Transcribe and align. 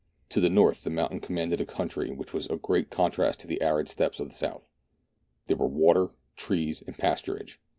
To 0.29 0.39
the 0.41 0.49
north 0.49 0.83
the 0.83 0.89
mountain 0.89 1.19
commanded 1.19 1.61
a 1.61 1.65
country 1.67 2.09
which 2.09 2.33
was 2.33 2.47
a 2.47 2.57
great 2.57 2.89
contrast 2.89 3.41
to 3.41 3.47
the 3.47 3.61
arid 3.61 3.87
steppes 3.87 4.19
of 4.19 4.29
the 4.29 4.33
south. 4.33 4.65
There 5.45 5.57
were 5.57 5.67
water, 5.67 6.07
trees, 6.35 6.81
and 6.81 6.97
pasturage. 6.97 7.57